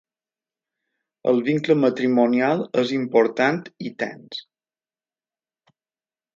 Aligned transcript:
El 1.31 1.41
vincle 1.49 1.75
matrimonial 1.83 2.65
és 2.85 2.95
important 2.97 3.63
i 3.91 3.95
tens. 4.07 4.43